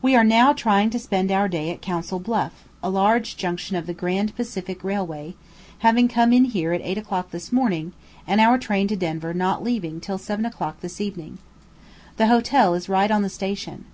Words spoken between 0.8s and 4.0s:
to spend our day at Council Bluff, a large junction of the